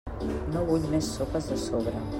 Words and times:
No 0.55 0.63
vull 0.69 0.87
més 0.95 1.11
sopes 1.19 1.53
de 1.55 1.63
sobre. 1.69 2.05